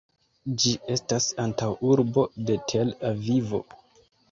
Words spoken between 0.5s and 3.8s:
Ĝi estas antaŭurbo de Tel-Avivo.